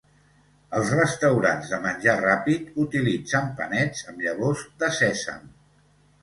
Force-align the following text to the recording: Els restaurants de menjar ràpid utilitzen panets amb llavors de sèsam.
Els 0.77 0.93
restaurants 0.99 1.69
de 1.73 1.79
menjar 1.83 2.15
ràpid 2.21 2.71
utilitzen 2.85 3.53
panets 3.61 4.03
amb 4.13 4.25
llavors 4.29 4.65
de 4.83 4.91
sèsam. 5.03 5.47